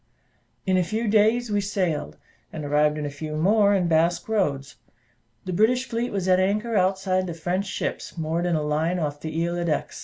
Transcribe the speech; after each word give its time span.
In 0.65 0.77
a 0.77 0.83
few 0.83 1.07
days 1.07 1.51
we 1.51 1.61
sailed, 1.61 2.17
and 2.51 2.65
arrived 2.65 2.97
in 2.97 3.05
a 3.05 3.09
few 3.11 3.35
more 3.35 3.75
in 3.75 3.87
Basque 3.87 4.27
Roads. 4.27 4.77
The 5.45 5.53
British 5.53 5.87
fleet 5.87 6.11
was 6.11 6.27
at 6.27 6.39
anchor 6.39 6.75
outside 6.75 7.27
the 7.27 7.35
French 7.35 7.67
ships 7.67 8.17
moored 8.17 8.47
in 8.47 8.55
a 8.55 8.63
line 8.63 8.97
off 8.97 9.21
the 9.21 9.47
Isle 9.47 9.63
d'Aix. 9.63 9.99